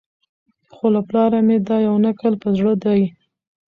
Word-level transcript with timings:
خو 0.73 0.85
له 0.95 1.01
پلاره 1.07 1.39
مي 1.47 1.57
دا 1.67 1.77
یو 1.87 1.95
نکل 2.05 2.33
په 2.41 2.49
زړه 2.57 2.73
دی 2.83 3.01